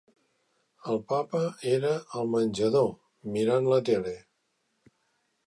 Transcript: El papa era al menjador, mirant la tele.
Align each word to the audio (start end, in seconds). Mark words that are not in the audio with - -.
El 0.93 0.95
papa 1.11 1.41
era 1.73 1.91
al 2.21 2.31
menjador, 2.37 2.91
mirant 3.37 3.71
la 3.75 3.81
tele. 3.93 4.17